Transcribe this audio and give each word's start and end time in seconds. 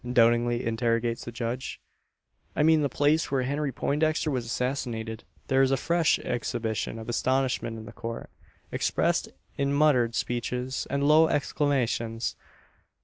doubtingly 0.13 0.65
interrogates 0.65 1.25
the 1.25 1.31
judge. 1.31 1.79
"I 2.55 2.63
mean 2.63 2.81
the 2.81 2.89
place 2.89 3.29
where 3.29 3.43
Henry 3.43 3.71
Poindexter 3.71 4.31
was 4.31 4.47
assassinated." 4.47 5.25
There 5.47 5.61
is 5.61 5.69
a 5.69 5.77
fresh 5.77 6.17
exhibition 6.17 6.97
of 6.97 7.07
astonishment 7.07 7.77
in 7.77 7.85
the 7.85 7.91
Court 7.91 8.31
expressed 8.71 9.29
in 9.59 9.71
muttered 9.75 10.15
speeches 10.15 10.87
and 10.89 11.07
low 11.07 11.27
exclamations. 11.27 12.35